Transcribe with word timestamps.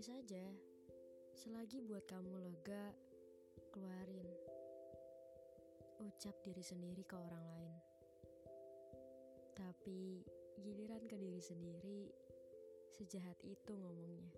nangis 0.00 0.16
aja. 0.16 0.48
Selagi 1.36 1.84
buat 1.84 2.08
kamu 2.08 2.40
lega, 2.40 2.88
keluarin. 3.68 4.24
Ucap 6.00 6.32
diri 6.40 6.64
sendiri 6.64 7.04
ke 7.04 7.20
orang 7.20 7.44
lain. 7.52 7.74
Tapi 9.52 10.24
giliran 10.56 11.04
ke 11.04 11.20
diri 11.20 11.36
sendiri, 11.44 12.08
sejahat 12.96 13.36
itu 13.44 13.76
ngomongnya. 13.76 14.32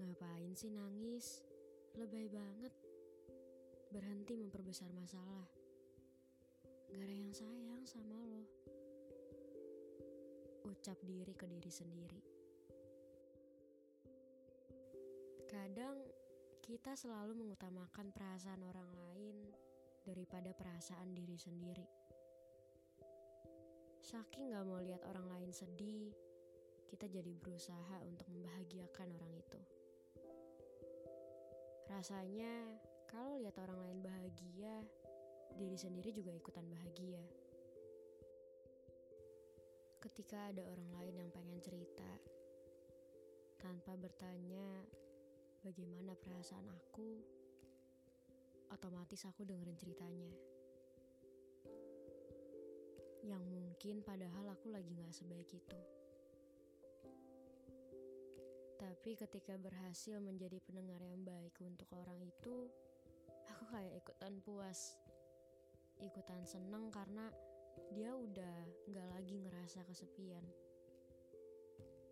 Ngapain 0.00 0.56
sih 0.56 0.72
nangis? 0.72 1.44
Lebay 2.00 2.32
banget. 2.32 2.72
Berhenti 3.92 4.40
memperbesar 4.40 4.88
masalah. 4.96 5.44
Gak 6.88 7.04
ada 7.04 7.12
yang 7.12 7.36
sayang 7.36 7.84
sama 7.84 8.24
lo 8.24 8.40
ucap 10.64 10.96
diri 11.04 11.36
ke 11.36 11.44
diri 11.44 11.68
sendiri. 11.68 12.39
Kadang 15.50 15.98
kita 16.62 16.94
selalu 16.94 17.34
mengutamakan 17.34 18.14
perasaan 18.14 18.62
orang 18.62 18.86
lain 18.94 19.50
daripada 20.06 20.54
perasaan 20.54 21.10
diri 21.10 21.34
sendiri. 21.34 21.82
Saking 23.98 24.54
gak 24.54 24.62
mau 24.62 24.78
lihat 24.78 25.02
orang 25.10 25.26
lain 25.26 25.50
sedih, 25.50 26.14
kita 26.86 27.10
jadi 27.10 27.34
berusaha 27.34 27.98
untuk 28.06 28.30
membahagiakan 28.30 29.10
orang 29.10 29.32
itu. 29.34 29.60
Rasanya 31.90 32.78
kalau 33.10 33.42
lihat 33.42 33.58
orang 33.58 33.90
lain 33.90 34.06
bahagia, 34.06 34.86
diri 35.58 35.74
sendiri 35.74 36.14
juga 36.14 36.30
ikutan 36.30 36.70
bahagia. 36.70 37.26
Ketika 39.98 40.54
ada 40.54 40.62
orang 40.62 40.94
lain 40.94 41.26
yang 41.26 41.30
pengen 41.34 41.58
cerita, 41.58 42.10
tanpa 43.58 43.98
bertanya 43.98 44.86
bagaimana 45.60 46.16
perasaan 46.16 46.68
aku, 46.72 47.20
otomatis 48.72 49.20
aku 49.28 49.44
dengerin 49.44 49.76
ceritanya. 49.76 50.32
Yang 53.20 53.44
mungkin 53.52 53.96
padahal 54.00 54.56
aku 54.56 54.72
lagi 54.72 54.88
gak 54.96 55.12
sebaik 55.12 55.50
itu. 55.52 55.80
Tapi 58.80 59.12
ketika 59.16 59.60
berhasil 59.60 60.16
menjadi 60.20 60.56
pendengar 60.64 61.00
yang 61.04 61.20
baik 61.20 61.52
untuk 61.60 61.88
orang 61.92 62.20
itu, 62.24 62.68
aku 63.52 63.64
kayak 63.68 64.00
ikutan 64.00 64.40
puas. 64.40 64.96
Ikutan 66.00 66.48
seneng 66.48 66.88
karena 66.88 67.28
dia 67.92 68.16
udah 68.16 68.56
gak 68.88 69.08
lagi 69.12 69.36
ngerasa 69.36 69.84
kesepian. 69.84 70.44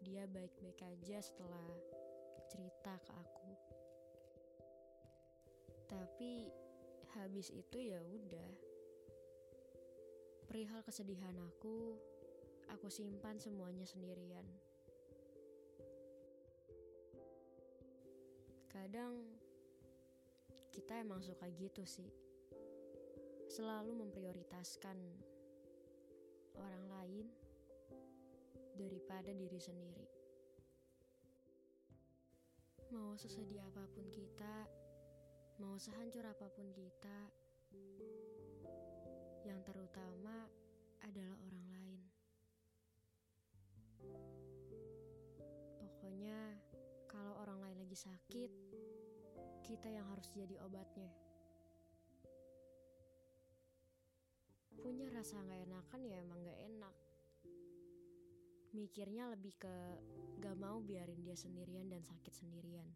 Dia 0.04 0.28
baik-baik 0.28 0.80
aja 0.84 1.24
setelah 1.24 1.64
cerita 2.88 3.04
ke 3.04 3.12
aku. 3.20 3.52
Tapi 5.92 6.32
habis 7.12 7.52
itu 7.52 7.78
ya 7.84 8.00
udah. 8.00 8.50
Perihal 10.48 10.80
kesedihan 10.80 11.36
aku, 11.36 12.00
aku 12.72 12.88
simpan 12.88 13.36
semuanya 13.36 13.84
sendirian. 13.84 14.48
Kadang 18.72 19.36
kita 20.72 21.04
emang 21.04 21.20
suka 21.20 21.44
gitu 21.60 21.84
sih. 21.84 22.08
Selalu 23.52 24.00
memprioritaskan 24.00 24.96
orang 26.56 26.84
lain 26.88 27.26
daripada 28.80 29.28
diri 29.36 29.60
sendiri. 29.60 30.08
Mau 32.88 33.12
sesedih 33.20 33.60
apa 33.60 33.84
pun 33.92 34.08
kita, 34.08 34.64
mau 35.60 35.76
sehancur 35.76 36.24
apa 36.24 36.48
pun 36.48 36.72
kita, 36.72 37.18
yang 39.44 39.60
terutama 39.60 40.48
adalah 41.04 41.36
orang 41.44 41.66
lain. 41.68 42.00
Pokoknya, 45.84 46.56
kalau 47.04 47.36
orang 47.44 47.60
lain 47.60 47.78
lagi 47.84 47.98
sakit, 47.98 48.50
kita 49.68 49.88
yang 49.92 50.08
harus 50.08 50.32
jadi 50.32 50.56
obatnya. 50.64 51.12
Punya 54.80 55.12
rasa 55.12 55.44
gak 55.44 55.60
enakan 55.68 56.00
ya 56.08 56.16
emang 56.24 56.40
gak 56.40 56.60
enak. 56.72 57.07
Mikirnya 58.76 59.32
lebih 59.32 59.56
ke 59.56 59.74
gak 60.44 60.56
mau 60.60 60.78
biarin 60.84 61.24
dia 61.24 61.34
sendirian 61.34 61.88
dan 61.88 62.04
sakit 62.04 62.34
sendirian. 62.36 62.88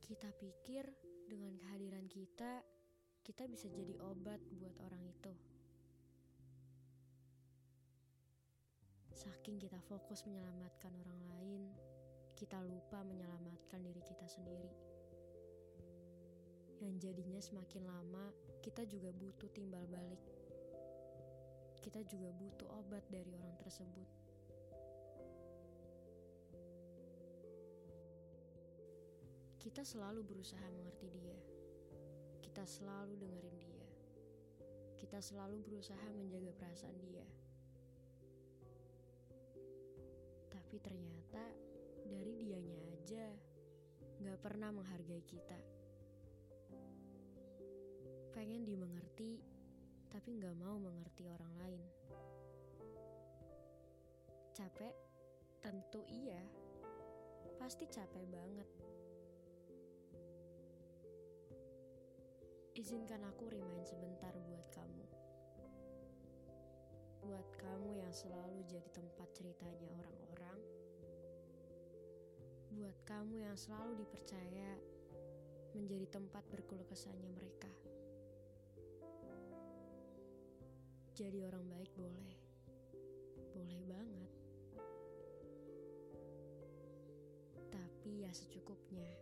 Kita 0.00 0.28
pikir 0.36 0.84
dengan 1.28 1.56
kehadiran 1.56 2.08
kita, 2.08 2.64
kita 3.24 3.48
bisa 3.48 3.68
jadi 3.68 3.96
obat 4.00 4.40
buat 4.56 4.76
orang 4.84 5.04
itu. 5.08 5.32
Saking 9.12 9.62
kita 9.62 9.78
fokus 9.86 10.26
menyelamatkan 10.26 10.90
orang 10.98 11.20
lain, 11.30 11.62
kita 12.34 12.58
lupa 12.64 13.06
menyelamatkan 13.06 13.78
diri 13.78 14.02
kita 14.02 14.26
sendiri. 14.26 14.72
Yang 16.82 16.94
jadinya 17.06 17.38
semakin 17.38 17.86
lama, 17.86 18.34
kita 18.58 18.82
juga 18.82 19.14
butuh 19.14 19.46
timbal 19.54 19.86
balik. 19.86 20.41
Kita 21.82 21.98
juga 22.06 22.30
butuh 22.30 22.70
obat 22.78 23.02
dari 23.10 23.34
orang 23.34 23.58
tersebut. 23.58 24.06
Kita 29.58 29.82
selalu 29.82 30.22
berusaha 30.22 30.62
mengerti 30.70 31.10
dia. 31.10 31.38
Kita 32.38 32.62
selalu 32.62 33.18
dengerin 33.18 33.58
dia. 33.58 33.86
Kita 34.94 35.18
selalu 35.18 35.58
berusaha 35.66 36.06
menjaga 36.14 36.54
perasaan 36.54 36.98
dia. 37.02 37.26
Tapi 40.50 40.76
ternyata 40.78 41.44
dari 42.06 42.32
dianya 42.38 42.78
aja 42.94 43.26
gak 44.22 44.38
pernah 44.38 44.70
menghargai 44.70 45.22
kita. 45.26 45.58
Pengen 48.32 48.62
dimengerti, 48.62 49.51
tapi 50.12 50.36
gak 50.36 50.52
mau 50.60 50.76
mengerti 50.76 51.24
orang 51.24 51.54
lain. 51.56 51.82
Capek? 54.52 54.92
Tentu 55.64 56.04
iya. 56.04 56.44
Pasti 57.56 57.88
capek 57.88 58.20
banget. 58.28 58.68
Izinkan 62.76 63.24
aku 63.24 63.48
remind 63.48 63.88
sebentar 63.88 64.36
buat 64.36 64.68
kamu. 64.76 65.04
Buat 67.24 67.48
kamu 67.56 67.96
yang 67.96 68.12
selalu 68.12 68.68
jadi 68.68 68.88
tempat 68.92 69.32
ceritanya 69.32 69.88
orang-orang. 69.96 70.58
Buat 72.76 72.98
kamu 73.08 73.48
yang 73.48 73.56
selalu 73.56 74.04
dipercaya 74.04 74.76
menjadi 75.72 76.04
tempat 76.20 76.44
berkeluh 76.52 76.84
kesahnya 76.84 77.32
mereka. 77.32 77.72
Jadi 81.12 81.44
orang 81.44 81.68
baik 81.68 81.92
boleh. 81.92 82.32
Boleh 83.52 83.80
banget. 83.84 84.30
Tapi 87.68 88.24
ya 88.24 88.32
secukupnya. 88.32 89.12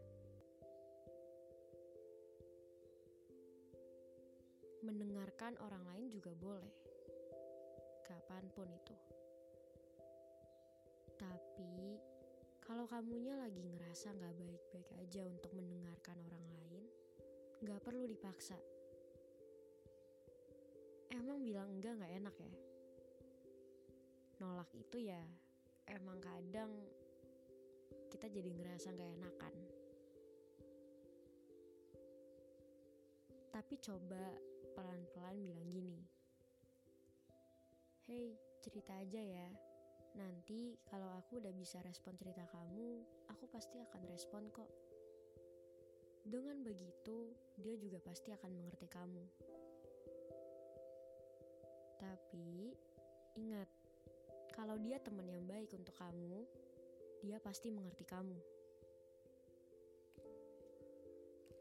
Mendengarkan 4.87 5.59
orang 5.59 5.83
lain 5.91 6.07
juga 6.15 6.31
boleh. 6.39 6.71
Kapan 8.07 8.47
pun 8.55 8.71
itu. 8.71 8.95
Tapi 11.19 11.99
Kalau 12.71 12.87
kamunya 12.87 13.35
lagi 13.35 13.67
ngerasa 13.67 14.15
gak 14.15 14.39
baik-baik 14.39 14.87
aja 15.03 15.27
untuk 15.27 15.51
mendengarkan 15.59 16.15
orang 16.23 16.47
lain, 16.55 16.87
gak 17.67 17.83
perlu 17.83 18.07
dipaksa. 18.07 18.55
Emang 21.11 21.43
bilang 21.43 21.69
enggak 21.75 21.99
gak 21.99 22.15
enak 22.15 22.35
ya? 22.39 22.53
Nolak 24.41 24.71
itu 24.73 24.99
ya 25.03 25.21
emang 25.91 26.23
kadang 26.23 26.71
kita 28.11 28.31
jadi 28.31 28.51
ngerasa 28.55 28.95
gak 28.95 29.13
enakan. 29.19 29.55
Tapi 33.51 33.75
coba 33.83 34.23
pelan-pelan 34.79 35.37
bilang 35.43 35.67
gini. 35.67 35.99
Hey, 38.07 38.35
cerita 38.63 38.95
aja 38.99 39.23
ya. 39.23 39.49
Nanti 40.19 40.75
kalau 40.91 41.07
aku 41.19 41.39
udah 41.39 41.55
bisa 41.55 41.79
respon 41.87 42.19
cerita 42.19 42.43
kamu, 42.51 43.03
aku 43.31 43.47
pasti 43.51 43.79
akan 43.79 44.03
respon 44.11 44.51
kok. 44.51 44.71
Dengan 46.27 46.63
begitu, 46.63 47.35
dia 47.59 47.75
juga 47.79 48.03
pasti 48.03 48.35
akan 48.35 48.51
mengerti 48.59 48.87
kamu. 48.91 49.25
Tapi, 52.01 52.73
ingat, 53.37 53.69
kalau 54.57 54.81
dia 54.81 54.97
teman 55.05 55.29
yang 55.29 55.45
baik 55.45 55.69
untuk 55.77 55.93
kamu, 56.01 56.49
dia 57.21 57.37
pasti 57.37 57.69
mengerti 57.69 58.09
kamu. 58.09 58.41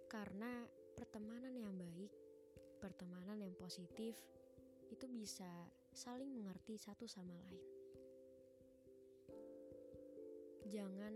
Karena 0.07 0.63
pertemanan 0.95 1.53
yang 1.53 1.75
baik, 1.75 2.11
pertemanan 2.79 3.43
yang 3.43 3.53
positif, 3.59 4.15
itu 4.89 5.05
bisa 5.05 5.47
saling 5.93 6.31
mengerti 6.31 6.79
satu 6.79 7.05
sama 7.05 7.35
lain. 7.45 7.63
Jangan 10.69 11.13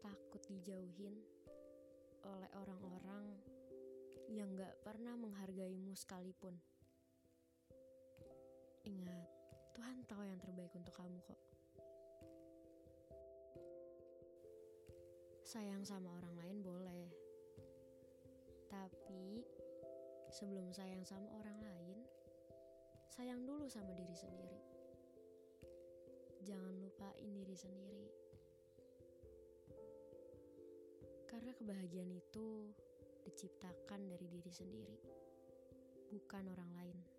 takut 0.00 0.40
dijauhin 0.48 1.16
oleh 2.24 2.50
orang-orang 2.56 3.24
yang 4.32 4.52
gak 4.56 4.80
pernah 4.80 5.16
menghargaimu 5.16 5.92
sekalipun. 5.92 6.56
Tuhan 9.94 10.10
tahu 10.10 10.26
yang 10.26 10.42
terbaik 10.42 10.74
untuk 10.74 10.90
kamu 10.90 11.22
kok. 11.22 11.38
Sayang 15.46 15.86
sama 15.86 16.10
orang 16.18 16.34
lain 16.34 16.66
boleh. 16.66 17.06
Tapi 18.66 19.46
sebelum 20.34 20.74
sayang 20.74 21.06
sama 21.06 21.30
orang 21.38 21.62
lain, 21.62 21.98
sayang 23.06 23.46
dulu 23.46 23.70
sama 23.70 23.94
diri 23.94 24.18
sendiri. 24.18 24.58
Jangan 26.42 26.74
lupain 26.74 27.30
diri 27.30 27.54
sendiri. 27.54 28.10
Karena 31.30 31.54
kebahagiaan 31.54 32.10
itu 32.10 32.74
diciptakan 33.30 34.10
dari 34.10 34.26
diri 34.26 34.50
sendiri, 34.50 34.98
bukan 36.10 36.50
orang 36.50 36.82
lain. 36.82 37.13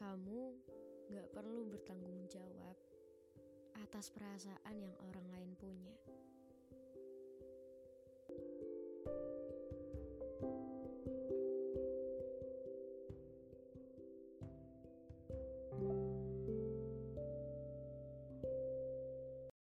Kamu 0.00 0.56
gak 1.12 1.28
perlu 1.28 1.68
bertanggung 1.68 2.24
jawab 2.32 2.72
atas 3.84 4.08
perasaan 4.08 4.80
yang 4.80 4.96
orang 5.04 5.28
lain 5.28 5.52
punya. 5.60 5.92